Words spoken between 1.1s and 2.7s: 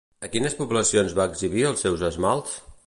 va exhibir els seus esmalts?